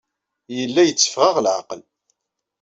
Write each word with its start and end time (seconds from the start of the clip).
Yella 0.57 0.81
yetteffeɣ-aɣ 0.87 1.35
leɛqel. 1.41 1.81